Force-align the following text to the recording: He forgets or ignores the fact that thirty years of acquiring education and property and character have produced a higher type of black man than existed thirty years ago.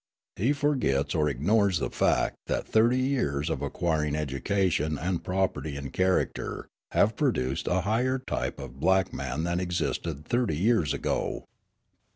He 0.35 0.51
forgets 0.51 1.13
or 1.13 1.29
ignores 1.29 1.77
the 1.77 1.91
fact 1.91 2.37
that 2.47 2.67
thirty 2.67 2.97
years 2.99 3.51
of 3.51 3.61
acquiring 3.61 4.15
education 4.15 4.97
and 4.97 5.23
property 5.23 5.75
and 5.77 5.93
character 5.93 6.67
have 6.89 7.15
produced 7.15 7.67
a 7.67 7.81
higher 7.81 8.17
type 8.17 8.59
of 8.59 8.79
black 8.79 9.13
man 9.13 9.43
than 9.43 9.59
existed 9.59 10.25
thirty 10.25 10.57
years 10.57 10.91
ago. 10.91 11.45